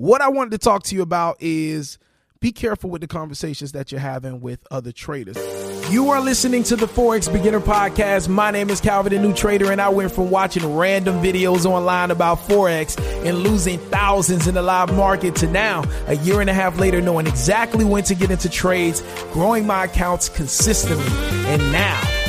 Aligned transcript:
What 0.00 0.22
I 0.22 0.30
wanted 0.30 0.52
to 0.52 0.58
talk 0.58 0.84
to 0.84 0.94
you 0.94 1.02
about 1.02 1.36
is 1.40 1.98
be 2.40 2.52
careful 2.52 2.88
with 2.88 3.02
the 3.02 3.06
conversations 3.06 3.72
that 3.72 3.92
you're 3.92 4.00
having 4.00 4.40
with 4.40 4.66
other 4.70 4.92
traders. 4.92 5.36
You 5.92 6.08
are 6.08 6.22
listening 6.22 6.62
to 6.62 6.76
the 6.76 6.86
Forex 6.86 7.30
Beginner 7.30 7.60
Podcast. 7.60 8.26
My 8.26 8.50
name 8.50 8.70
is 8.70 8.80
Calvin, 8.80 9.12
the 9.12 9.18
new 9.18 9.34
trader, 9.34 9.70
and 9.70 9.78
I 9.78 9.90
went 9.90 10.10
from 10.10 10.30
watching 10.30 10.74
random 10.74 11.16
videos 11.16 11.66
online 11.66 12.10
about 12.10 12.38
Forex 12.38 12.98
and 13.26 13.40
losing 13.40 13.78
thousands 13.78 14.46
in 14.46 14.54
the 14.54 14.62
live 14.62 14.90
market 14.96 15.36
to 15.36 15.46
now, 15.46 15.84
a 16.06 16.16
year 16.16 16.40
and 16.40 16.48
a 16.48 16.54
half 16.54 16.78
later, 16.78 17.02
knowing 17.02 17.26
exactly 17.26 17.84
when 17.84 18.02
to 18.04 18.14
get 18.14 18.30
into 18.30 18.48
trades, 18.48 19.02
growing 19.34 19.66
my 19.66 19.84
accounts 19.84 20.30
consistently, 20.30 21.04
and 21.46 21.60
now 21.72 22.19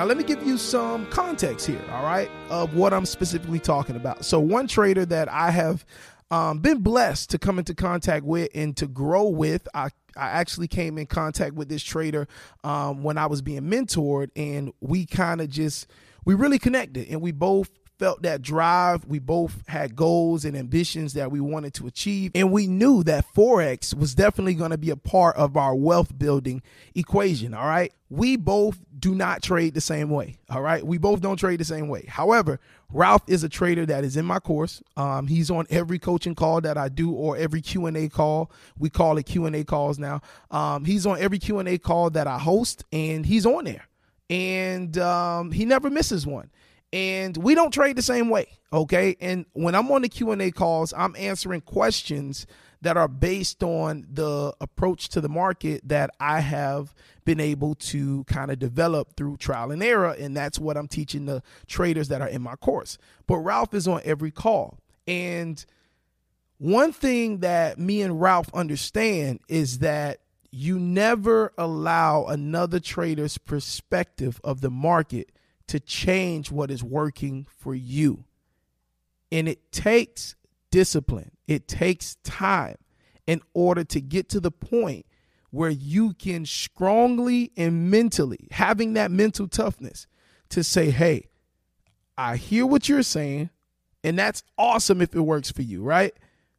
Now, 0.00 0.06
let 0.06 0.16
me 0.16 0.24
give 0.24 0.42
you 0.46 0.56
some 0.56 1.04
context 1.08 1.66
here, 1.66 1.84
all 1.92 2.02
right, 2.02 2.30
of 2.48 2.74
what 2.74 2.94
I'm 2.94 3.04
specifically 3.04 3.58
talking 3.58 3.96
about. 3.96 4.24
So, 4.24 4.40
one 4.40 4.66
trader 4.66 5.04
that 5.04 5.28
I 5.28 5.50
have 5.50 5.84
um, 6.30 6.60
been 6.60 6.78
blessed 6.80 7.28
to 7.32 7.38
come 7.38 7.58
into 7.58 7.74
contact 7.74 8.24
with 8.24 8.48
and 8.54 8.74
to 8.78 8.86
grow 8.86 9.28
with, 9.28 9.68
I, 9.74 9.88
I 10.16 10.28
actually 10.30 10.68
came 10.68 10.96
in 10.96 11.04
contact 11.04 11.54
with 11.54 11.68
this 11.68 11.82
trader 11.82 12.28
um, 12.64 13.02
when 13.02 13.18
I 13.18 13.26
was 13.26 13.42
being 13.42 13.64
mentored, 13.64 14.30
and 14.34 14.72
we 14.80 15.04
kind 15.04 15.42
of 15.42 15.50
just, 15.50 15.86
we 16.24 16.32
really 16.32 16.58
connected, 16.58 17.08
and 17.10 17.20
we 17.20 17.30
both 17.30 17.68
felt 18.00 18.22
that 18.22 18.40
drive. 18.40 19.04
We 19.04 19.18
both 19.18 19.62
had 19.68 19.94
goals 19.94 20.46
and 20.46 20.56
ambitions 20.56 21.12
that 21.12 21.30
we 21.30 21.38
wanted 21.38 21.74
to 21.74 21.86
achieve. 21.86 22.32
And 22.34 22.50
we 22.50 22.66
knew 22.66 23.04
that 23.04 23.26
Forex 23.36 23.92
was 23.92 24.14
definitely 24.14 24.54
going 24.54 24.70
to 24.70 24.78
be 24.78 24.88
a 24.88 24.96
part 24.96 25.36
of 25.36 25.54
our 25.54 25.74
wealth 25.74 26.18
building 26.18 26.62
equation. 26.94 27.52
All 27.52 27.66
right. 27.66 27.92
We 28.08 28.36
both 28.36 28.78
do 28.98 29.14
not 29.14 29.42
trade 29.42 29.74
the 29.74 29.82
same 29.82 30.08
way. 30.08 30.38
All 30.48 30.62
right. 30.62 30.84
We 30.84 30.96
both 30.96 31.20
don't 31.20 31.36
trade 31.36 31.60
the 31.60 31.64
same 31.64 31.88
way. 31.88 32.06
However, 32.08 32.58
Ralph 32.90 33.22
is 33.26 33.44
a 33.44 33.50
trader 33.50 33.84
that 33.84 34.02
is 34.02 34.16
in 34.16 34.24
my 34.24 34.40
course. 34.40 34.82
Um, 34.96 35.26
he's 35.26 35.50
on 35.50 35.66
every 35.68 35.98
coaching 35.98 36.34
call 36.34 36.62
that 36.62 36.78
I 36.78 36.88
do 36.88 37.12
or 37.12 37.36
every 37.36 37.60
Q&A 37.60 38.08
call. 38.08 38.50
We 38.78 38.88
call 38.88 39.18
it 39.18 39.26
Q&A 39.26 39.62
calls 39.64 39.98
now. 39.98 40.22
Um, 40.50 40.86
he's 40.86 41.04
on 41.04 41.20
every 41.20 41.38
Q&A 41.38 41.76
call 41.76 42.08
that 42.10 42.26
I 42.26 42.38
host 42.38 42.82
and 42.92 43.26
he's 43.26 43.44
on 43.44 43.64
there. 43.64 43.86
And 44.30 44.96
um, 44.96 45.52
he 45.52 45.66
never 45.66 45.90
misses 45.90 46.26
one 46.26 46.50
and 46.92 47.36
we 47.36 47.54
don't 47.54 47.72
trade 47.72 47.96
the 47.96 48.02
same 48.02 48.28
way 48.28 48.46
okay? 48.72 49.16
And 49.20 49.46
when 49.52 49.74
i'm 49.74 49.90
on 49.90 50.02
the 50.02 50.08
q&a 50.08 50.50
calls 50.50 50.92
i'm 50.96 51.16
answering 51.16 51.60
questions 51.60 52.46
that 52.82 52.96
are 52.96 53.08
based 53.08 53.62
on 53.62 54.06
the 54.10 54.54
approach 54.60 55.08
to 55.10 55.20
the 55.20 55.28
market 55.28 55.82
that 55.88 56.10
i 56.20 56.40
have 56.40 56.94
been 57.24 57.40
able 57.40 57.74
to 57.74 58.24
kind 58.24 58.50
of 58.50 58.58
develop 58.58 59.16
through 59.16 59.36
trial 59.36 59.70
and 59.70 59.82
error 59.82 60.16
and 60.18 60.36
that's 60.36 60.58
what 60.58 60.76
i'm 60.76 60.88
teaching 60.88 61.26
the 61.26 61.42
traders 61.66 62.08
that 62.08 62.20
are 62.20 62.28
in 62.28 62.42
my 62.42 62.56
course. 62.56 62.98
But 63.26 63.38
ralph 63.38 63.74
is 63.74 63.88
on 63.88 64.00
every 64.04 64.30
call. 64.30 64.78
And 65.06 65.64
one 66.58 66.92
thing 66.92 67.38
that 67.38 67.78
me 67.78 68.02
and 68.02 68.20
ralph 68.20 68.52
understand 68.54 69.40
is 69.48 69.78
that 69.78 70.20
you 70.50 70.78
never 70.78 71.52
allow 71.56 72.26
another 72.26 72.80
trader's 72.80 73.38
perspective 73.38 74.40
of 74.42 74.60
the 74.60 74.70
market 74.70 75.30
to 75.70 75.78
change 75.78 76.50
what 76.50 76.68
is 76.68 76.82
working 76.82 77.46
for 77.48 77.76
you. 77.76 78.24
And 79.30 79.48
it 79.48 79.70
takes 79.70 80.34
discipline, 80.72 81.30
it 81.46 81.68
takes 81.68 82.16
time 82.24 82.74
in 83.28 83.40
order 83.54 83.84
to 83.84 84.00
get 84.00 84.28
to 84.30 84.40
the 84.40 84.50
point 84.50 85.06
where 85.50 85.70
you 85.70 86.12
can 86.14 86.44
strongly 86.44 87.52
and 87.56 87.88
mentally, 87.88 88.48
having 88.50 88.94
that 88.94 89.12
mental 89.12 89.46
toughness 89.46 90.08
to 90.48 90.64
say, 90.64 90.90
hey, 90.90 91.28
I 92.18 92.34
hear 92.34 92.66
what 92.66 92.88
you're 92.88 93.04
saying, 93.04 93.50
and 94.02 94.18
that's 94.18 94.42
awesome 94.58 95.00
if 95.00 95.14
it 95.14 95.20
works 95.20 95.52
for 95.52 95.62
you, 95.62 95.84
right? 95.84 96.12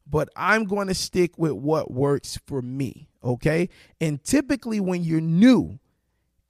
But 0.09 0.29
I'm 0.38 0.63
going 0.63 0.88
to 0.88 0.94
stick 0.94 1.38
with 1.38 1.51
what 1.51 1.91
works 1.91 2.39
for 2.47 2.61
me, 2.61 3.09
okay? 3.21 3.67
And 4.00 4.23
typically, 4.23 4.79
when 4.79 5.03
you're 5.03 5.19
new, 5.19 5.79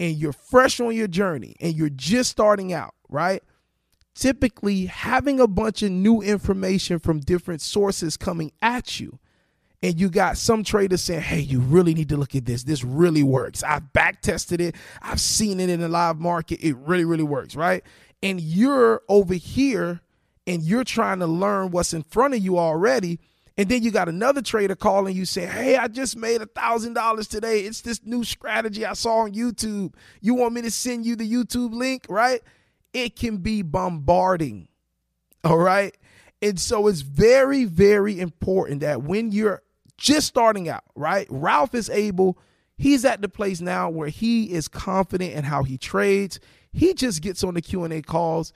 and 0.02 0.18
you're 0.18 0.34
fresh 0.34 0.80
on 0.80 0.96
your 0.96 1.08
journey 1.08 1.56
and 1.62 1.76
you're 1.76 1.88
just 1.88 2.32
starting 2.32 2.74
out, 2.74 2.96
right? 3.08 3.44
Typically, 4.16 4.88
having 4.88 5.40
a 5.40 5.48
bunch 5.48 5.84
of 5.84 5.92
new 5.92 6.22
information 6.22 6.98
from 6.98 7.20
different 7.20 7.62
sources 7.62 8.18
coming 8.18 8.52
at 8.64 9.00
you, 9.00 9.20
and 9.84 10.00
you 10.00 10.10
got 10.10 10.38
some 10.38 10.64
traders 10.64 11.02
saying, 11.02 11.22
Hey, 11.22 11.40
you 11.40 11.60
really 11.60 11.94
need 11.94 12.10
to 12.10 12.18
look 12.18 12.36
at 12.36 12.46
this. 12.46 12.64
This 12.64 12.84
really 12.84 13.22
works. 13.22 13.64
I've 13.64 13.94
back 13.94 14.22
tested 14.22 14.60
it, 14.60 14.76
I've 15.04 15.22
seen 15.22 15.60
it 15.60 15.70
in 15.70 15.80
the 15.80 15.88
live 15.88 16.20
market. 16.20 16.60
It 16.62 16.76
really, 16.78 17.06
really 17.06 17.24
works, 17.24 17.56
right? 17.56 17.84
And 18.24 18.42
you're 18.42 19.04
over 19.08 19.36
here 19.36 20.02
and 20.48 20.64
you're 20.64 20.84
trying 20.84 21.20
to 21.20 21.28
learn 21.28 21.70
what's 21.70 21.94
in 21.94 22.02
front 22.04 22.34
of 22.34 22.42
you 22.42 22.58
already 22.58 23.20
and 23.62 23.70
then 23.70 23.84
you 23.84 23.92
got 23.92 24.10
another 24.10 24.42
trader 24.42 24.76
calling 24.76 25.16
you 25.16 25.24
saying, 25.24 25.52
Hey, 25.52 25.78
I 25.78 25.88
just 25.88 26.18
made 26.18 26.42
a 26.42 26.48
thousand 26.48 26.96
dollars 26.96 27.28
today. 27.28 27.60
It's 27.60 27.82
this 27.82 28.02
new 28.04 28.24
strategy 28.24 28.88
I 28.88 28.94
saw 28.94 29.18
on 29.18 29.34
YouTube. 29.34 29.94
You 30.20 30.34
want 30.34 30.56
me 30.56 30.64
to 30.64 30.72
send 30.72 31.06
you 31.06 31.16
the 31.16 31.32
YouTube 31.32 31.72
link, 31.72 32.08
right? 32.10 32.42
It 32.92 33.16
can 33.16 33.38
be 33.38 33.62
bombarding. 33.62 34.68
All 35.44 35.60
right. 35.60 35.96
And 36.42 36.60
so 36.60 36.88
it's 36.88 37.02
very, 37.02 37.66
very 37.66 38.20
important 38.20 38.82
that 38.82 39.04
when 39.04 39.32
you're 39.32 39.62
just 39.96 40.26
starting 40.26 40.68
out, 40.68 40.84
right? 40.96 41.28
Ralph 41.30 41.76
is 41.76 41.88
able, 41.92 42.40
he's 42.80 43.06
at 43.06 43.22
the 43.22 43.30
place 43.30 43.62
now 43.62 43.92
where 43.92 44.10
he 44.10 44.52
is 44.52 44.68
confident 44.68 45.34
in 45.34 45.44
how 45.44 45.62
he 45.62 45.78
trades. 45.78 46.40
He 46.74 46.96
just 46.96 47.22
gets 47.22 47.44
on 47.44 47.54
the 47.54 47.62
Q&A 47.62 48.02
calls 48.02 48.54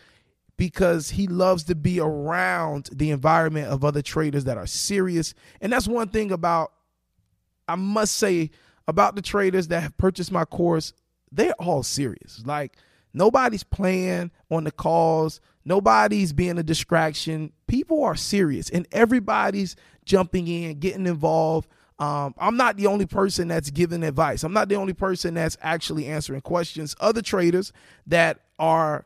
because 0.58 1.10
he 1.10 1.28
loves 1.28 1.64
to 1.66 1.76
be 1.76 2.00
around 2.00 2.90
the 2.92 3.12
environment 3.12 3.68
of 3.68 3.84
other 3.84 4.02
traders 4.02 4.46
that 4.46 4.58
are 4.58 4.68
serious. 4.68 5.34
And 5.62 5.74
that's 5.74 5.88
one 5.88 6.10
thing 6.10 6.32
about, 6.32 6.72
I 7.68 7.76
must 7.76 8.16
say, 8.18 8.52
about 8.88 9.16
the 9.16 9.22
traders 9.22 9.68
that 9.70 9.82
have 9.82 9.98
purchased 9.98 10.32
my 10.32 10.46
course, 10.46 10.94
they're 11.32 11.54
all 11.54 11.84
serious. 11.84 12.42
Like, 12.46 12.78
nobody's 13.14 13.64
playing 13.64 14.32
on 14.50 14.64
the 14.64 14.72
calls, 14.72 15.42
nobody's 15.66 16.32
being 16.32 16.58
a 16.58 16.64
distraction. 16.64 17.52
People 17.68 18.04
are 18.04 18.16
serious, 18.16 18.70
and 18.70 18.88
everybody's 18.92 19.76
jumping 20.06 20.48
in, 20.48 20.80
getting 20.80 21.08
involved. 21.08 21.68
Um, 21.98 22.36
I'm 22.38 22.58
not 22.58 22.78
the 22.78 22.88
only 22.88 23.06
person 23.06 23.48
that's 23.48 23.72
giving 23.72 24.04
advice. 24.04 24.44
I'm 24.44 24.54
not 24.54 24.70
the 24.70 24.76
only 24.76 24.94
person 24.94 25.34
that's 25.34 25.58
actually 25.62 26.06
answering 26.08 26.42
questions. 26.42 26.96
Other 27.00 27.22
traders 27.22 27.74
that 28.06 28.42
are 28.60 29.06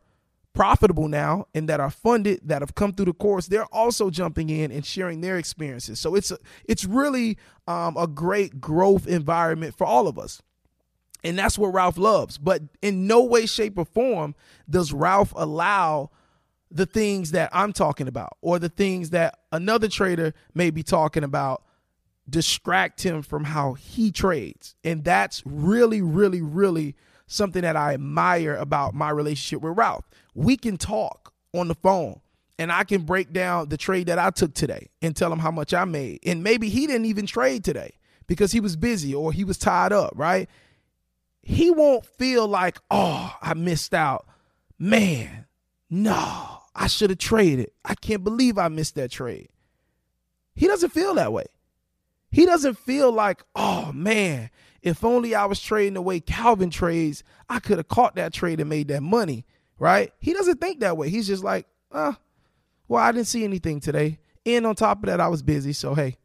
profitable 0.53 1.07
now 1.07 1.45
and 1.53 1.69
that 1.69 1.79
are 1.79 1.89
funded 1.89 2.39
that 2.43 2.61
have 2.61 2.75
come 2.75 2.91
through 2.91 3.05
the 3.05 3.13
course 3.13 3.47
they're 3.47 3.65
also 3.65 4.09
jumping 4.09 4.49
in 4.49 4.71
and 4.71 4.85
sharing 4.85 5.21
their 5.21 5.37
experiences. 5.37 5.99
So 5.99 6.15
it's 6.15 6.31
a, 6.31 6.37
it's 6.65 6.85
really 6.85 7.37
um, 7.67 7.95
a 7.95 8.07
great 8.07 8.59
growth 8.59 9.07
environment 9.07 9.75
for 9.77 9.85
all 9.85 10.07
of 10.07 10.17
us. 10.17 10.41
And 11.23 11.37
that's 11.37 11.57
what 11.57 11.73
ralph 11.73 11.97
loves. 11.97 12.37
But 12.37 12.63
in 12.81 13.07
no 13.07 13.23
way 13.23 13.45
shape 13.45 13.77
or 13.77 13.85
form 13.85 14.35
does 14.69 14.91
ralph 14.93 15.33
allow 15.35 16.11
the 16.71 16.85
things 16.85 17.31
that 17.31 17.49
i'm 17.51 17.73
talking 17.73 18.07
about 18.07 18.37
or 18.41 18.59
the 18.59 18.69
things 18.69 19.09
that 19.09 19.39
another 19.51 19.87
trader 19.87 20.33
may 20.53 20.69
be 20.69 20.83
talking 20.83 21.23
about 21.23 21.63
distract 22.29 23.01
him 23.01 23.23
from 23.23 23.43
how 23.43 23.73
he 23.73 24.11
trades. 24.11 24.75
And 24.83 25.03
that's 25.03 25.41
really 25.45 26.01
really 26.01 26.41
really 26.41 26.95
something 27.29 27.61
that 27.61 27.77
I 27.77 27.93
admire 27.93 28.55
about 28.55 28.93
my 28.93 29.09
relationship 29.11 29.61
with 29.61 29.77
Ralph. 29.77 30.09
We 30.33 30.57
can 30.57 30.77
talk 30.77 31.33
on 31.53 31.69
the 31.69 31.75
phone 31.75 32.19
and 32.57 32.71
I 32.71 32.83
can 32.83 33.03
break 33.03 33.31
down 33.31 33.69
the 33.69 33.77
trade 33.77 34.07
that 34.07 34.19
I 34.19 34.31
took 34.31 34.53
today 34.53 34.89
and 35.01 35.15
tell 35.15 35.31
him 35.31 35.39
how 35.39 35.51
much 35.51 35.73
I 35.73 35.85
made. 35.85 36.19
And 36.25 36.43
maybe 36.43 36.67
he 36.67 36.87
didn't 36.87 37.05
even 37.05 37.25
trade 37.25 37.63
today 37.63 37.93
because 38.27 38.51
he 38.51 38.59
was 38.59 38.75
busy 38.75 39.15
or 39.15 39.31
he 39.31 39.43
was 39.43 39.57
tied 39.57 39.93
up, 39.93 40.13
right? 40.15 40.49
He 41.41 41.71
won't 41.71 42.05
feel 42.05 42.47
like, 42.47 42.79
oh, 42.91 43.33
I 43.41 43.53
missed 43.53 43.93
out. 43.93 44.27
Man, 44.77 45.45
no, 45.89 46.59
I 46.75 46.87
should 46.87 47.11
have 47.11 47.19
traded. 47.19 47.71
I 47.85 47.95
can't 47.95 48.23
believe 48.23 48.57
I 48.57 48.67
missed 48.67 48.95
that 48.95 49.11
trade. 49.11 49.49
He 50.55 50.67
doesn't 50.67 50.91
feel 50.91 51.13
that 51.13 51.31
way. 51.31 51.45
He 52.31 52.45
doesn't 52.45 52.77
feel 52.77 53.11
like, 53.11 53.43
oh 53.55 53.91
man, 53.93 54.49
if 54.81 55.03
only 55.03 55.35
I 55.35 55.45
was 55.45 55.59
trading 55.61 55.95
the 55.95 56.01
way 56.01 56.19
Calvin 56.19 56.69
trades, 56.69 57.23
I 57.49 57.59
could 57.59 57.77
have 57.77 57.87
caught 57.87 58.15
that 58.15 58.33
trade 58.33 58.59
and 58.59 58.69
made 58.69 58.87
that 58.89 59.01
money, 59.01 59.45
right? 59.77 60.13
He 60.19 60.33
doesn't 60.33 60.61
think 60.61 60.79
that 60.79 60.97
way. 60.97 61.09
He's 61.09 61.27
just 61.27 61.43
like, 61.43 61.65
uh, 61.91 62.13
well, 62.87 63.03
I 63.03 63.11
didn't 63.11 63.27
see 63.27 63.43
anything 63.43 63.79
today. 63.79 64.19
And 64.45 64.65
on 64.65 64.75
top 64.75 65.03
of 65.03 65.07
that, 65.07 65.19
I 65.19 65.27
was 65.27 65.43
busy. 65.43 65.73
So, 65.73 65.95
hey, 65.95 66.17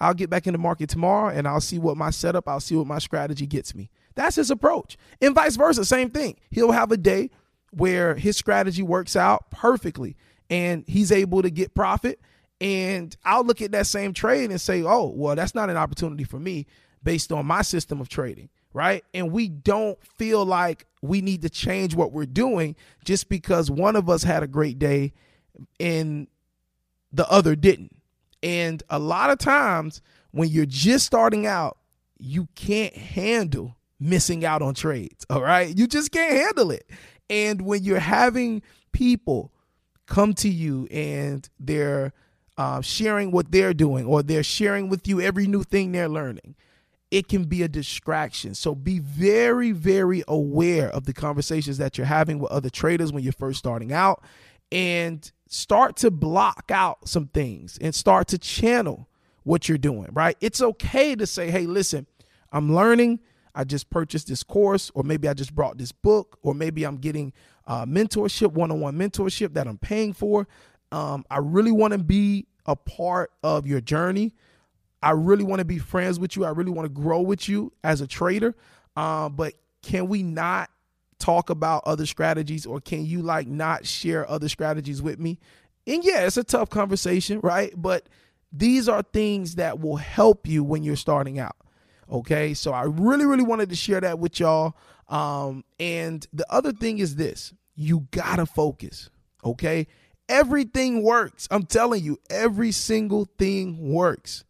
I'll 0.00 0.14
get 0.14 0.30
back 0.30 0.46
in 0.46 0.52
the 0.52 0.58
market 0.58 0.88
tomorrow 0.88 1.34
and 1.34 1.48
I'll 1.48 1.60
see 1.60 1.78
what 1.78 1.96
my 1.96 2.10
setup, 2.10 2.48
I'll 2.48 2.60
see 2.60 2.76
what 2.76 2.86
my 2.86 2.98
strategy 2.98 3.46
gets 3.46 3.74
me. 3.74 3.90
That's 4.14 4.36
his 4.36 4.50
approach. 4.50 4.96
And 5.20 5.34
vice 5.34 5.56
versa, 5.56 5.84
same 5.84 6.10
thing. 6.10 6.36
He'll 6.50 6.72
have 6.72 6.92
a 6.92 6.96
day 6.96 7.30
where 7.70 8.14
his 8.14 8.36
strategy 8.36 8.82
works 8.82 9.16
out 9.16 9.50
perfectly 9.50 10.16
and 10.48 10.84
he's 10.86 11.12
able 11.12 11.42
to 11.42 11.50
get 11.50 11.74
profit. 11.74 12.20
And 12.60 13.14
I'll 13.24 13.44
look 13.44 13.60
at 13.60 13.72
that 13.72 13.86
same 13.86 14.12
trade 14.12 14.50
and 14.50 14.60
say, 14.60 14.82
oh, 14.82 15.12
well, 15.14 15.36
that's 15.36 15.54
not 15.54 15.70
an 15.70 15.76
opportunity 15.76 16.24
for 16.24 16.38
me 16.38 16.66
based 17.02 17.30
on 17.30 17.46
my 17.46 17.62
system 17.62 18.00
of 18.00 18.08
trading, 18.08 18.48
right? 18.72 19.04
And 19.12 19.30
we 19.30 19.48
don't 19.48 20.02
feel 20.02 20.44
like 20.44 20.86
we 21.02 21.20
need 21.20 21.42
to 21.42 21.50
change 21.50 21.94
what 21.94 22.12
we're 22.12 22.26
doing 22.26 22.74
just 23.04 23.28
because 23.28 23.70
one 23.70 23.94
of 23.94 24.08
us 24.08 24.22
had 24.22 24.42
a 24.42 24.48
great 24.48 24.78
day 24.78 25.12
and 25.78 26.26
the 27.12 27.28
other 27.30 27.54
didn't. 27.54 27.94
And 28.42 28.82
a 28.88 28.98
lot 28.98 29.30
of 29.30 29.38
times 29.38 30.00
when 30.30 30.48
you're 30.48 30.66
just 30.66 31.06
starting 31.06 31.46
out, 31.46 31.78
you 32.18 32.48
can't 32.54 32.96
handle 32.96 33.76
missing 34.00 34.44
out 34.44 34.62
on 34.62 34.74
trades. 34.74 35.26
All 35.28 35.42
right. 35.42 35.76
You 35.76 35.86
just 35.86 36.10
can't 36.12 36.32
handle 36.32 36.70
it. 36.70 36.88
And 37.28 37.62
when 37.62 37.82
you're 37.82 37.98
having 37.98 38.62
people 38.92 39.52
come 40.06 40.32
to 40.34 40.48
you 40.48 40.86
and 40.90 41.48
they're 41.58 42.12
uh, 42.58 42.80
sharing 42.80 43.30
what 43.30 43.52
they're 43.52 43.74
doing 43.74 44.06
or 44.06 44.22
they're 44.22 44.42
sharing 44.42 44.88
with 44.88 45.06
you 45.06 45.20
every 45.20 45.46
new 45.46 45.62
thing 45.62 45.92
they're 45.92 46.08
learning, 46.08 46.54
it 47.10 47.28
can 47.28 47.44
be 47.44 47.62
a 47.62 47.68
distraction. 47.68 48.54
So 48.54 48.74
be 48.74 48.98
very, 48.98 49.72
very 49.72 50.24
aware 50.26 50.88
of 50.90 51.04
the 51.04 51.12
conversations 51.12 51.78
that 51.78 51.96
you're 51.96 52.06
having 52.06 52.38
with 52.38 52.50
other 52.50 52.70
traders 52.70 53.12
when 53.12 53.22
you're 53.22 53.32
first 53.32 53.58
starting 53.58 53.92
out 53.92 54.22
and 54.72 55.30
start 55.48 55.96
to 55.98 56.10
block 56.10 56.70
out 56.72 57.08
some 57.08 57.28
things 57.28 57.78
and 57.80 57.94
start 57.94 58.28
to 58.28 58.38
channel 58.38 59.08
what 59.44 59.68
you're 59.68 59.78
doing, 59.78 60.08
right? 60.12 60.36
It's 60.40 60.60
okay 60.60 61.14
to 61.14 61.26
say, 61.26 61.50
hey, 61.50 61.66
listen, 61.66 62.06
I'm 62.50 62.74
learning. 62.74 63.20
I 63.54 63.64
just 63.64 63.88
purchased 63.88 64.26
this 64.26 64.42
course, 64.42 64.90
or 64.94 65.02
maybe 65.02 65.28
I 65.28 65.34
just 65.34 65.54
brought 65.54 65.78
this 65.78 65.92
book, 65.92 66.38
or 66.42 66.54
maybe 66.54 66.84
I'm 66.84 66.96
getting 66.96 67.32
uh, 67.66 67.86
mentorship, 67.86 68.52
one 68.52 68.70
on 68.70 68.80
one 68.80 68.98
mentorship 68.98 69.54
that 69.54 69.66
I'm 69.66 69.78
paying 69.78 70.12
for. 70.12 70.46
Um, 70.92 71.24
I 71.30 71.38
really 71.38 71.72
want 71.72 71.92
to 71.92 71.98
be 71.98 72.46
a 72.66 72.76
part 72.76 73.32
of 73.42 73.66
your 73.66 73.80
journey. 73.80 74.34
I 75.02 75.10
really 75.10 75.44
want 75.44 75.60
to 75.60 75.64
be 75.64 75.78
friends 75.78 76.18
with 76.18 76.36
you. 76.36 76.44
I 76.44 76.50
really 76.50 76.70
want 76.70 76.86
to 76.86 77.00
grow 77.00 77.20
with 77.20 77.48
you 77.48 77.72
as 77.84 78.00
a 78.00 78.06
trader. 78.06 78.54
Uh, 78.96 79.28
but 79.28 79.54
can 79.82 80.08
we 80.08 80.22
not 80.22 80.70
talk 81.18 81.50
about 81.50 81.82
other 81.86 82.06
strategies 82.06 82.66
or 82.66 82.80
can 82.80 83.04
you 83.06 83.22
like 83.22 83.46
not 83.46 83.86
share 83.86 84.28
other 84.28 84.48
strategies 84.48 85.02
with 85.02 85.18
me? 85.18 85.38
And 85.86 86.02
yeah, 86.04 86.26
it's 86.26 86.36
a 86.36 86.44
tough 86.44 86.70
conversation, 86.70 87.40
right? 87.42 87.72
But 87.76 88.08
these 88.52 88.88
are 88.88 89.02
things 89.02 89.56
that 89.56 89.80
will 89.80 89.96
help 89.96 90.46
you 90.46 90.64
when 90.64 90.82
you're 90.82 90.96
starting 90.96 91.38
out. 91.38 91.56
Okay. 92.10 92.54
So 92.54 92.72
I 92.72 92.84
really, 92.84 93.26
really 93.26 93.44
wanted 93.44 93.68
to 93.70 93.76
share 93.76 94.00
that 94.00 94.18
with 94.18 94.40
y'all. 94.40 94.76
Um, 95.08 95.64
and 95.78 96.26
the 96.32 96.46
other 96.52 96.72
thing 96.72 96.98
is 96.98 97.16
this 97.16 97.52
you 97.74 98.08
gotta 98.10 98.46
focus. 98.46 99.10
Okay. 99.44 99.86
Everything 100.28 101.02
works. 101.02 101.46
I'm 101.50 101.64
telling 101.64 102.02
you, 102.02 102.18
every 102.28 102.72
single 102.72 103.26
thing 103.38 103.92
works. 103.92 104.44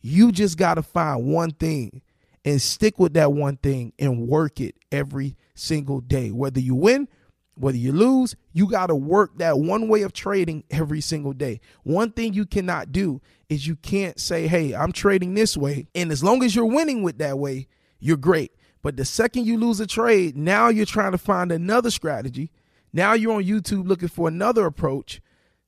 You 0.00 0.30
just 0.30 0.58
got 0.58 0.74
to 0.74 0.82
find 0.82 1.26
one 1.26 1.52
thing 1.52 2.02
and 2.44 2.62
stick 2.62 2.98
with 2.98 3.14
that 3.14 3.32
one 3.32 3.56
thing 3.56 3.92
and 3.98 4.28
work 4.28 4.60
it 4.60 4.76
every 4.92 5.36
single 5.54 6.00
day. 6.00 6.30
Whether 6.30 6.60
you 6.60 6.74
win, 6.74 7.08
whether 7.54 7.78
you 7.78 7.92
lose, 7.92 8.36
you 8.52 8.68
got 8.68 8.86
to 8.86 8.94
work 8.94 9.38
that 9.38 9.58
one 9.58 9.88
way 9.88 10.02
of 10.02 10.12
trading 10.12 10.62
every 10.70 11.00
single 11.00 11.32
day. 11.32 11.60
One 11.82 12.12
thing 12.12 12.34
you 12.34 12.46
cannot 12.46 12.92
do 12.92 13.20
is 13.48 13.66
you 13.66 13.76
can't 13.76 14.20
say, 14.20 14.46
hey, 14.46 14.74
I'm 14.74 14.92
trading 14.92 15.34
this 15.34 15.56
way. 15.56 15.88
And 15.94 16.12
as 16.12 16.22
long 16.22 16.44
as 16.44 16.54
you're 16.54 16.66
winning 16.66 17.02
with 17.02 17.18
that 17.18 17.38
way, 17.38 17.66
you're 17.98 18.16
great. 18.16 18.52
But 18.82 18.96
the 18.96 19.04
second 19.04 19.46
you 19.46 19.58
lose 19.58 19.80
a 19.80 19.86
trade, 19.86 20.36
now 20.36 20.68
you're 20.68 20.86
trying 20.86 21.12
to 21.12 21.18
find 21.18 21.50
another 21.50 21.90
strategy. 21.90 22.52
Now 22.96 23.12
you're 23.12 23.34
on 23.34 23.44
YouTube 23.44 23.86
looking 23.86 24.08
for 24.08 24.26
another 24.26 24.64
approach 24.64 25.20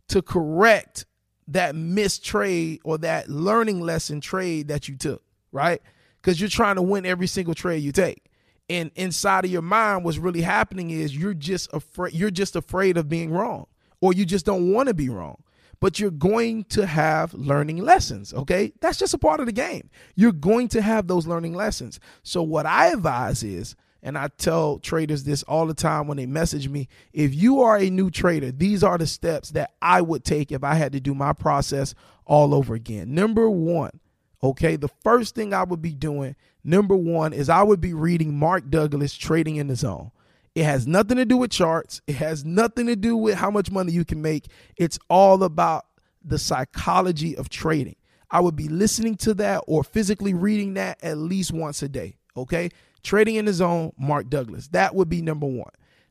to 0.09 0.23
correct 0.23 1.05
that 1.49 1.75
missed 1.75 2.25
trade 2.25 2.81
or 2.85 2.97
that 2.99 3.29
learning 3.29 3.83
lesson 3.83 4.23
trade 4.23 4.69
that 4.69 4.89
you 4.89 4.97
took, 4.97 5.23
right? 5.53 5.83
Because 6.17 6.41
you're 6.41 6.49
trying 6.49 6.77
to 6.77 6.83
win 6.83 7.05
every 7.05 7.27
single 7.27 7.55
trade 7.55 7.83
you 7.83 7.93
take. 7.93 8.31
And 8.71 8.91
inside 8.95 9.45
of 9.45 9.51
your 9.51 9.61
mind, 9.61 10.05
what's 10.05 10.17
really 10.17 10.41
happening 10.41 10.89
is 10.89 11.15
you're 11.15 11.35
just 11.35 11.71
afraid 11.75 12.15
you're 12.15 12.31
just 12.31 12.57
afraid 12.57 12.97
of 12.97 13.11
being 13.11 13.31
wrong, 13.31 13.67
or 14.01 14.15
you 14.15 14.25
just 14.25 14.47
don't 14.47 14.73
want 14.73 14.89
to 14.89 14.95
be 14.95 15.11
wrong. 15.11 15.43
But 15.81 16.01
you're 16.01 16.11
going 16.11 16.65
to 16.71 16.87
have 16.87 17.35
learning 17.35 17.77
lessons, 17.85 18.33
okay? 18.33 18.73
That's 18.81 18.99
just 18.99 19.13
a 19.13 19.19
part 19.19 19.41
of 19.41 19.47
the 19.47 19.53
game. 19.53 19.91
You're 20.17 20.33
going 20.33 20.69
to 20.69 20.81
have 20.81 21.07
those 21.07 21.27
learning 21.27 21.53
lessons. 21.53 22.01
So 22.23 22.43
what 22.43 22.65
I 22.65 22.87
advise 22.87 23.43
is 23.43 23.77
and 24.03 24.17
I 24.17 24.29
tell 24.29 24.79
traders 24.79 25.25
this 25.25 25.43
all 25.45 25.67
the 25.67 25.75
time 25.75 26.07
when 26.07 26.17
they 26.17 26.27
message 26.27 26.69
me. 26.69 26.89
If 27.13 27.35
you 27.35 27.63
are 27.63 27.77
a 27.77 27.91
new 27.91 28.11
trader, 28.11 28.53
these 28.53 28.85
are 28.85 28.99
the 28.99 29.07
steps 29.07 29.51
that 29.51 29.73
I 29.83 30.01
would 30.03 30.25
take 30.25 30.53
if 30.53 30.63
I 30.63 30.75
had 30.75 30.93
to 30.93 31.01
do 31.01 31.15
my 31.15 31.33
process 31.33 31.95
all 32.25 32.55
over 32.55 32.75
again. 32.75 33.15
Number 33.15 33.51
one, 33.51 34.01
okay, 34.43 34.77
the 34.77 34.91
first 35.03 35.35
thing 35.35 35.53
I 35.53 35.65
would 35.65 35.83
be 35.83 35.95
doing, 35.95 36.37
number 36.63 36.97
one, 36.97 37.33
is 37.33 37.49
I 37.49 37.63
would 37.63 37.81
be 37.81 37.95
reading 37.95 38.39
Mark 38.39 38.71
Douglas 38.71 39.17
Trading 39.17 39.57
in 39.57 39.67
the 39.67 39.77
Zone. 39.77 40.13
It 40.55 40.65
has 40.65 40.87
nothing 40.87 41.17
to 41.19 41.25
do 41.25 41.37
with 41.37 41.51
charts, 41.51 42.01
it 42.07 42.17
has 42.17 42.45
nothing 42.45 42.87
to 42.87 42.97
do 42.97 43.17
with 43.17 43.35
how 43.37 43.51
much 43.51 43.71
money 43.71 43.93
you 43.93 44.05
can 44.05 44.23
make. 44.23 44.47
It's 44.77 44.99
all 45.09 45.43
about 45.43 45.87
the 46.25 46.39
psychology 46.39 47.37
of 47.37 47.49
trading. 47.49 47.97
I 48.31 48.41
would 48.41 48.57
be 48.57 48.69
listening 48.69 49.17
to 49.19 49.35
that 49.35 49.65
or 49.67 49.83
physically 49.83 50.35
reading 50.35 50.75
that 50.75 51.03
at 51.03 51.17
least 51.17 51.53
once 51.53 51.83
a 51.83 51.89
day. 51.89 52.17
Okay. 52.37 52.71
Trading 53.03 53.37
in 53.37 53.45
the 53.45 53.53
Zone, 53.53 53.93
Mark 53.99 54.29
Douglas. 54.29 54.69
That 54.69 54.95
would 54.95 55.09
be 55.09 55.23
number 55.23 55.47
one. 55.47 55.71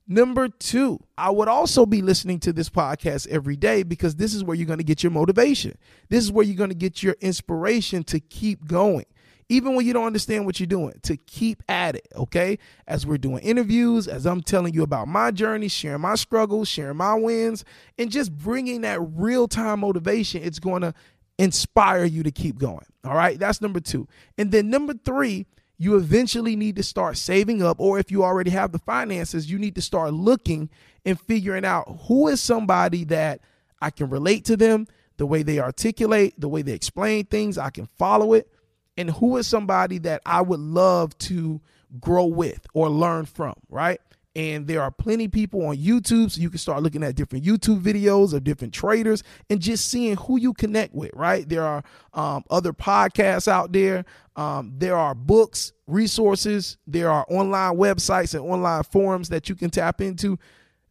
Number 0.10 0.48
two, 0.48 1.00
I 1.18 1.30
would 1.32 1.50
also 1.50 1.86
be 1.86 2.02
listening 2.02 2.40
to 2.42 2.54
this 2.54 2.70
podcast 2.70 3.28
every 3.28 3.58
day 3.58 3.84
because 3.84 4.16
this 4.16 4.34
is 4.34 4.42
where 4.42 4.56
you're 4.56 4.66
going 4.66 4.80
to 4.80 4.86
get 4.86 5.04
your 5.04 5.12
motivation. 5.12 5.78
This 6.08 6.24
is 6.24 6.32
where 6.32 6.46
you're 6.46 6.56
going 6.56 6.70
to 6.70 6.76
get 6.76 7.04
your 7.04 7.16
inspiration 7.20 8.04
to 8.06 8.22
keep 8.22 8.66
going. 8.68 9.06
Even 9.50 9.76
when 9.76 9.86
you 9.86 9.94
don't 9.94 10.06
understand 10.06 10.46
what 10.46 10.60
you're 10.60 10.68
doing, 10.68 10.94
to 11.04 11.18
keep 11.18 11.62
at 11.70 11.96
it, 11.96 12.08
okay? 12.16 12.58
As 12.86 13.06
we're 13.06 13.18
doing 13.18 13.44
interviews, 13.44 14.08
as 14.08 14.26
I'm 14.26 14.42
telling 14.42 14.74
you 14.74 14.84
about 14.84 15.08
my 15.08 15.32
journey, 15.32 15.68
sharing 15.68 16.02
my 16.02 16.16
struggles, 16.16 16.68
sharing 16.70 16.98
my 16.98 17.14
wins, 17.14 17.66
and 17.98 18.10
just 18.10 18.32
bringing 18.32 18.82
that 18.82 19.00
real 19.02 19.48
time 19.48 19.82
motivation, 19.82 20.42
it's 20.42 20.60
going 20.60 20.82
to 20.82 20.94
inspire 21.38 22.04
you 22.06 22.24
to 22.24 22.32
keep 22.32 22.58
going. 22.58 22.86
All 23.04 23.14
right, 23.14 23.40
that's 23.40 23.62
number 23.62 23.80
two. 23.80 24.08
And 24.38 24.52
then 24.52 24.70
number 24.70 24.94
three, 24.94 25.46
you 25.78 25.96
eventually 25.96 26.56
need 26.56 26.76
to 26.78 26.84
start 26.84 27.18
saving 27.18 27.62
up, 27.62 27.80
or 27.80 28.00
if 28.00 28.12
you 28.12 28.24
already 28.24 28.50
have 28.52 28.72
the 28.72 28.80
finances, 28.80 29.50
you 29.50 29.60
need 29.60 29.76
to 29.76 29.82
start 29.82 30.14
looking 30.14 30.70
and 31.06 31.20
figuring 31.20 31.66
out 31.66 32.00
who 32.08 32.28
is 32.28 32.42
somebody 32.42 33.04
that 33.06 33.42
I 33.82 33.92
can 33.92 34.10
relate 34.10 34.46
to 34.46 34.58
them, 34.58 34.88
the 35.18 35.26
way 35.26 35.44
they 35.44 35.60
articulate, 35.60 36.40
the 36.40 36.50
way 36.50 36.62
they 36.64 36.74
explain 36.74 37.26
things, 37.26 37.58
I 37.58 37.70
can 37.70 37.86
follow 37.86 38.34
it, 38.34 38.52
and 38.98 39.12
who 39.12 39.38
is 39.38 39.48
somebody 39.48 40.00
that 40.00 40.22
I 40.26 40.42
would 40.42 40.60
love 40.60 41.18
to 41.20 41.62
grow 42.00 42.26
with 42.26 42.66
or 42.74 42.90
learn 42.90 43.26
from, 43.26 43.54
right? 43.70 44.02
And 44.38 44.68
there 44.68 44.84
are 44.84 44.92
plenty 44.92 45.28
people 45.28 45.66
on 45.66 45.78
YouTube, 45.78 46.30
so 46.30 46.40
you 46.40 46.52
can 46.52 46.60
start 46.60 46.84
looking 46.84 47.04
at 47.04 47.16
different 47.16 47.44
YouTube 47.44 47.82
videos 47.82 48.34
of 48.34 48.44
different 48.44 48.72
traders 48.72 49.24
and 49.50 49.60
just 49.60 49.88
seeing 49.88 50.16
who 50.16 50.40
you 50.40 50.54
connect 50.54 50.94
with, 50.94 51.10
right? 51.16 51.50
There 51.50 51.64
are 51.64 51.84
um, 52.14 52.44
other 52.52 52.72
podcasts 52.72 53.48
out 53.48 53.74
there. 53.74 54.06
Um, 54.36 54.74
there 54.78 54.96
are 54.96 55.16
books, 55.16 55.74
resources. 55.88 56.78
There 56.86 57.10
are 57.10 57.26
online 57.30 57.78
websites 57.78 58.36
and 58.36 58.48
online 58.48 58.84
forums 58.84 59.30
that 59.30 59.50
you 59.50 59.56
can 59.56 59.72
tap 59.72 60.02
into. 60.02 60.38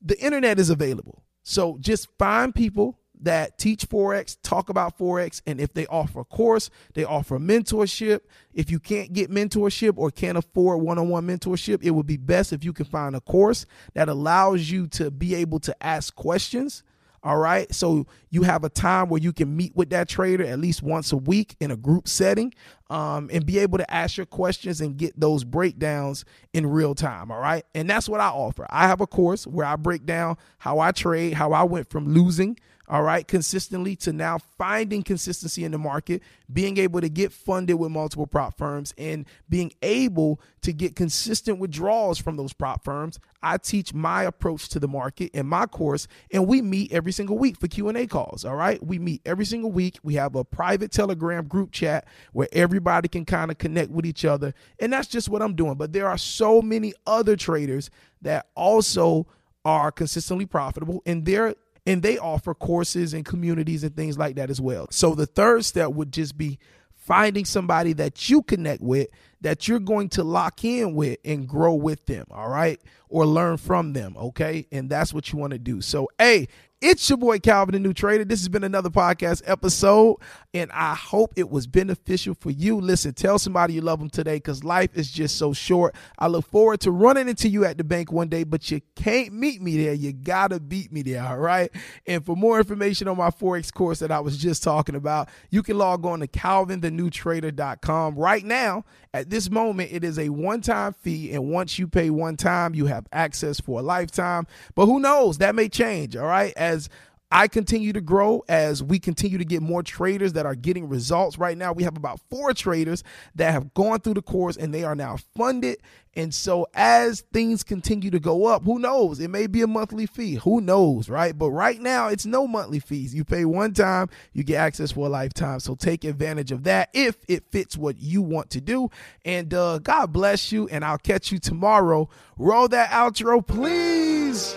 The 0.02 0.18
internet 0.18 0.58
is 0.58 0.68
available. 0.68 1.22
So 1.44 1.78
just 1.78 2.08
find 2.18 2.52
people 2.52 2.98
that 3.22 3.58
teach 3.58 3.88
Forex, 3.88 4.36
talk 4.42 4.68
about 4.68 4.98
Forex, 4.98 5.40
and 5.46 5.60
if 5.60 5.72
they 5.72 5.86
offer 5.86 6.20
a 6.20 6.24
course, 6.24 6.70
they 6.94 7.04
offer 7.04 7.38
mentorship. 7.38 8.20
If 8.52 8.70
you 8.70 8.78
can't 8.78 9.12
get 9.12 9.30
mentorship 9.30 9.94
or 9.96 10.10
can't 10.10 10.38
afford 10.38 10.80
one 10.82 10.98
on 10.98 11.08
one 11.08 11.26
mentorship, 11.26 11.82
it 11.82 11.90
would 11.90 12.06
be 12.06 12.16
best 12.16 12.52
if 12.52 12.64
you 12.64 12.72
can 12.72 12.86
find 12.86 13.16
a 13.16 13.20
course 13.20 13.66
that 13.94 14.08
allows 14.08 14.70
you 14.70 14.86
to 14.88 15.10
be 15.10 15.34
able 15.34 15.60
to 15.60 15.82
ask 15.82 16.14
questions 16.14 16.82
all 17.26 17.38
right. 17.38 17.74
So 17.74 18.06
you 18.30 18.44
have 18.44 18.62
a 18.62 18.68
time 18.68 19.08
where 19.08 19.20
you 19.20 19.32
can 19.32 19.56
meet 19.56 19.74
with 19.74 19.90
that 19.90 20.08
trader 20.08 20.44
at 20.44 20.60
least 20.60 20.80
once 20.80 21.10
a 21.10 21.16
week 21.16 21.56
in 21.58 21.72
a 21.72 21.76
group 21.76 22.06
setting 22.06 22.54
um, 22.90 23.30
and 23.32 23.44
be 23.44 23.58
able 23.58 23.78
to 23.78 23.90
ask 23.92 24.16
your 24.16 24.26
questions 24.26 24.80
and 24.80 24.96
get 24.96 25.18
those 25.18 25.44
breakdowns 25.44 26.24
in 26.52 26.66
real 26.66 26.94
time. 26.94 27.30
All 27.30 27.40
right. 27.40 27.64
And 27.74 27.88
that's 27.88 28.08
what 28.08 28.20
I 28.20 28.28
offer. 28.28 28.66
I 28.70 28.86
have 28.86 29.00
a 29.00 29.06
course 29.06 29.46
where 29.46 29.66
I 29.66 29.76
break 29.76 30.06
down 30.06 30.36
how 30.58 30.78
I 30.78 30.92
trade, 30.92 31.34
how 31.34 31.52
I 31.52 31.64
went 31.64 31.90
from 31.90 32.08
losing 32.08 32.56
all 32.88 33.02
right, 33.02 33.26
consistently 33.26 33.96
to 33.96 34.12
now 34.12 34.38
finding 34.38 35.02
consistency 35.02 35.64
in 35.64 35.72
the 35.72 35.78
market, 35.78 36.22
being 36.52 36.78
able 36.78 37.00
to 37.00 37.08
get 37.08 37.32
funded 37.32 37.76
with 37.76 37.90
multiple 37.90 38.26
prop 38.26 38.56
firms 38.56 38.94
and 38.96 39.26
being 39.48 39.72
able 39.82 40.40
to 40.62 40.72
get 40.72 40.94
consistent 40.94 41.58
withdrawals 41.58 42.18
from 42.18 42.36
those 42.36 42.52
prop 42.52 42.84
firms. 42.84 43.18
I 43.42 43.58
teach 43.58 43.92
my 43.92 44.22
approach 44.22 44.68
to 44.70 44.80
the 44.80 44.88
market 44.88 45.32
in 45.32 45.46
my 45.46 45.66
course 45.66 46.06
and 46.30 46.46
we 46.46 46.62
meet 46.62 46.92
every 46.92 47.12
single 47.12 47.38
week 47.38 47.58
for 47.58 47.68
Q&A 47.68 48.06
calls, 48.06 48.44
all 48.44 48.56
right? 48.56 48.84
We 48.84 48.98
meet 48.98 49.22
every 49.24 49.44
single 49.44 49.72
week. 49.72 49.98
We 50.02 50.14
have 50.14 50.36
a 50.36 50.44
private 50.44 50.92
Telegram 50.92 51.46
group 51.46 51.72
chat 51.72 52.06
where 52.32 52.48
everybody 52.76 53.08
can 53.08 53.24
kind 53.24 53.50
of 53.50 53.56
connect 53.56 53.90
with 53.90 54.04
each 54.04 54.26
other 54.26 54.52
and 54.78 54.92
that's 54.92 55.08
just 55.08 55.30
what 55.30 55.40
I'm 55.40 55.54
doing. 55.54 55.76
But 55.76 55.94
there 55.94 56.08
are 56.08 56.18
so 56.18 56.60
many 56.60 56.92
other 57.06 57.34
traders 57.34 57.88
that 58.20 58.48
also 58.54 59.26
are 59.64 59.90
consistently 59.90 60.44
profitable 60.44 61.02
and 61.06 61.24
they're 61.24 61.54
and 61.86 62.02
they 62.02 62.18
offer 62.18 62.52
courses 62.52 63.14
and 63.14 63.24
communities 63.24 63.82
and 63.82 63.96
things 63.96 64.18
like 64.18 64.36
that 64.36 64.50
as 64.50 64.60
well. 64.60 64.88
So 64.90 65.14
the 65.14 65.24
third 65.24 65.64
step 65.64 65.90
would 65.92 66.12
just 66.12 66.36
be 66.36 66.58
finding 66.94 67.46
somebody 67.46 67.94
that 67.94 68.28
you 68.28 68.42
connect 68.42 68.82
with 68.82 69.08
that 69.40 69.68
you're 69.68 69.80
going 69.80 70.08
to 70.10 70.24
lock 70.24 70.64
in 70.64 70.94
with 70.94 71.18
and 71.24 71.48
grow 71.48 71.74
with 71.74 72.06
them, 72.06 72.26
all 72.30 72.48
right? 72.48 72.80
Or 73.08 73.26
learn 73.26 73.56
from 73.56 73.92
them, 73.92 74.16
okay? 74.16 74.66
And 74.72 74.90
that's 74.90 75.14
what 75.14 75.32
you 75.32 75.38
want 75.38 75.52
to 75.52 75.58
do. 75.58 75.80
So, 75.80 76.08
hey, 76.18 76.48
it's 76.82 77.08
your 77.08 77.16
boy 77.16 77.38
Calvin, 77.38 77.72
the 77.72 77.78
new 77.78 77.94
trader. 77.94 78.24
This 78.24 78.40
has 78.40 78.50
been 78.50 78.62
another 78.62 78.90
podcast 78.90 79.42
episode, 79.46 80.16
and 80.52 80.70
I 80.72 80.94
hope 80.94 81.32
it 81.34 81.48
was 81.48 81.66
beneficial 81.66 82.34
for 82.34 82.50
you. 82.50 82.78
Listen, 82.78 83.14
tell 83.14 83.38
somebody 83.38 83.72
you 83.72 83.80
love 83.80 83.98
them 83.98 84.10
today 84.10 84.36
because 84.36 84.62
life 84.62 84.90
is 84.94 85.10
just 85.10 85.38
so 85.38 85.54
short. 85.54 85.94
I 86.18 86.26
look 86.26 86.44
forward 86.46 86.80
to 86.80 86.90
running 86.90 87.30
into 87.30 87.48
you 87.48 87.64
at 87.64 87.78
the 87.78 87.84
bank 87.84 88.12
one 88.12 88.28
day, 88.28 88.44
but 88.44 88.70
you 88.70 88.82
can't 88.94 89.32
meet 89.32 89.62
me 89.62 89.82
there. 89.82 89.94
You 89.94 90.12
gotta 90.12 90.60
beat 90.60 90.92
me 90.92 91.00
there, 91.00 91.24
all 91.24 91.38
right? 91.38 91.70
And 92.06 92.24
for 92.24 92.36
more 92.36 92.58
information 92.58 93.08
on 93.08 93.16
my 93.16 93.30
Forex 93.30 93.72
course 93.72 94.00
that 94.00 94.12
I 94.12 94.20
was 94.20 94.36
just 94.36 94.62
talking 94.62 94.96
about, 94.96 95.30
you 95.50 95.62
can 95.62 95.78
log 95.78 96.04
on 96.04 96.20
to 96.20 96.26
calvinthenewtrader.com 96.26 98.16
right 98.16 98.44
now. 98.44 98.84
At 99.26 99.30
this 99.30 99.50
moment, 99.50 99.90
it 99.90 100.04
is 100.04 100.20
a 100.20 100.28
one 100.28 100.60
time 100.60 100.92
fee, 100.92 101.32
and 101.32 101.48
once 101.50 101.80
you 101.80 101.88
pay 101.88 102.10
one 102.10 102.36
time, 102.36 102.76
you 102.76 102.86
have 102.86 103.08
access 103.12 103.58
for 103.58 103.80
a 103.80 103.82
lifetime. 103.82 104.46
But 104.76 104.86
who 104.86 105.00
knows? 105.00 105.38
That 105.38 105.56
may 105.56 105.68
change, 105.68 106.14
all 106.14 106.28
right? 106.28 106.52
as 106.56 106.88
I 107.30 107.48
continue 107.48 107.92
to 107.92 108.00
grow 108.00 108.44
as 108.48 108.84
we 108.84 109.00
continue 109.00 109.38
to 109.38 109.44
get 109.44 109.60
more 109.60 109.82
traders 109.82 110.34
that 110.34 110.46
are 110.46 110.54
getting 110.54 110.88
results. 110.88 111.38
Right 111.38 111.58
now, 111.58 111.72
we 111.72 111.82
have 111.82 111.96
about 111.96 112.20
four 112.30 112.54
traders 112.54 113.02
that 113.34 113.50
have 113.50 113.74
gone 113.74 114.00
through 114.00 114.14
the 114.14 114.22
course 114.22 114.56
and 114.56 114.72
they 114.72 114.84
are 114.84 114.94
now 114.94 115.18
funded. 115.36 115.78
And 116.14 116.32
so, 116.32 116.66
as 116.72 117.22
things 117.32 117.62
continue 117.62 118.10
to 118.10 118.20
go 118.20 118.46
up, 118.46 118.64
who 118.64 118.78
knows? 118.78 119.20
It 119.20 119.28
may 119.28 119.48
be 119.48 119.60
a 119.60 119.66
monthly 119.66 120.06
fee. 120.06 120.36
Who 120.36 120.62
knows, 120.62 121.10
right? 121.10 121.36
But 121.36 121.50
right 121.50 121.78
now, 121.78 122.08
it's 122.08 122.24
no 122.24 122.46
monthly 122.46 122.78
fees. 122.78 123.14
You 123.14 123.22
pay 123.22 123.44
one 123.44 123.74
time, 123.74 124.08
you 124.32 124.42
get 124.42 124.56
access 124.56 124.92
for 124.92 125.06
a 125.06 125.10
lifetime. 125.10 125.60
So, 125.60 125.74
take 125.74 126.04
advantage 126.04 126.52
of 126.52 126.62
that 126.64 126.88
if 126.94 127.16
it 127.28 127.44
fits 127.50 127.76
what 127.76 127.98
you 127.98 128.22
want 128.22 128.48
to 128.50 128.62
do. 128.62 128.88
And 129.26 129.52
uh, 129.52 129.78
God 129.78 130.12
bless 130.12 130.52
you. 130.52 130.68
And 130.68 130.84
I'll 130.84 130.96
catch 130.96 131.30
you 131.30 131.38
tomorrow. 131.38 132.08
Roll 132.38 132.68
that 132.68 132.90
outro, 132.90 133.46
please. 133.46 134.56